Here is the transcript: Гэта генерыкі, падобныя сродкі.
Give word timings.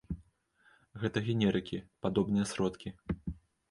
Гэта 1.03 1.23
генерыкі, 1.29 1.77
падобныя 2.07 2.45
сродкі. 2.57 2.89